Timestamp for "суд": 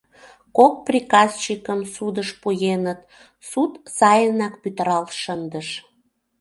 3.49-3.71